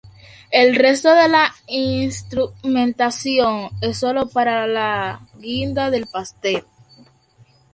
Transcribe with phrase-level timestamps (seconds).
[0.49, 6.63] El resto de la instrumentación es sólo la guinda del pastel.